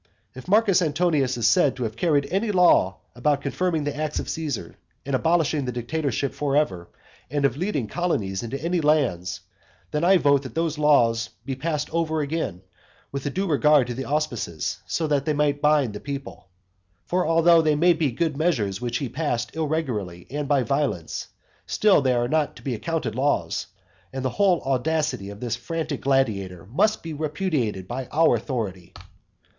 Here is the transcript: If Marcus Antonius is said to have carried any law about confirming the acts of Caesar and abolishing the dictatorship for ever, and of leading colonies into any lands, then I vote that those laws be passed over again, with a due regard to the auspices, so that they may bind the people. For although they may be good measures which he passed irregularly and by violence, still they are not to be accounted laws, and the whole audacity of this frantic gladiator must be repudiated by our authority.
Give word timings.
If 0.33 0.47
Marcus 0.47 0.81
Antonius 0.81 1.37
is 1.37 1.45
said 1.45 1.75
to 1.75 1.83
have 1.83 1.95
carried 1.95 2.27
any 2.31 2.51
law 2.51 2.97
about 3.13 3.41
confirming 3.43 3.83
the 3.83 3.95
acts 3.95 4.17
of 4.19 4.29
Caesar 4.29 4.73
and 5.05 5.15
abolishing 5.15 5.65
the 5.65 5.71
dictatorship 5.71 6.33
for 6.33 6.57
ever, 6.57 6.87
and 7.29 7.45
of 7.45 7.55
leading 7.55 7.85
colonies 7.85 8.41
into 8.41 8.59
any 8.63 8.81
lands, 8.81 9.41
then 9.91 10.03
I 10.03 10.17
vote 10.17 10.41
that 10.41 10.55
those 10.55 10.79
laws 10.79 11.29
be 11.45 11.53
passed 11.55 11.87
over 11.91 12.21
again, 12.21 12.63
with 13.11 13.27
a 13.27 13.29
due 13.29 13.45
regard 13.45 13.85
to 13.85 13.93
the 13.93 14.05
auspices, 14.05 14.79
so 14.87 15.05
that 15.05 15.25
they 15.25 15.33
may 15.33 15.51
bind 15.51 15.93
the 15.93 15.99
people. 15.99 16.47
For 17.05 17.23
although 17.27 17.61
they 17.61 17.75
may 17.75 17.93
be 17.93 18.09
good 18.09 18.35
measures 18.35 18.81
which 18.81 18.97
he 18.97 19.07
passed 19.07 19.55
irregularly 19.55 20.25
and 20.31 20.47
by 20.47 20.63
violence, 20.63 21.27
still 21.67 22.01
they 22.01 22.13
are 22.13 22.27
not 22.27 22.55
to 22.55 22.63
be 22.63 22.73
accounted 22.73 23.13
laws, 23.13 23.67
and 24.11 24.25
the 24.25 24.29
whole 24.31 24.61
audacity 24.61 25.29
of 25.29 25.39
this 25.41 25.55
frantic 25.55 26.01
gladiator 26.01 26.67
must 26.71 27.03
be 27.03 27.13
repudiated 27.13 27.87
by 27.87 28.07
our 28.11 28.35
authority. 28.35 28.95